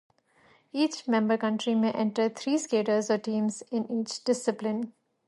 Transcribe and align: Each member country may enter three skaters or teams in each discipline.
Each 0.73 1.07
member 1.07 1.37
country 1.37 1.75
may 1.75 1.91
enter 1.91 2.27
three 2.27 2.57
skaters 2.57 3.11
or 3.11 3.19
teams 3.19 3.61
in 3.69 3.85
each 4.01 4.23
discipline. 4.23 4.93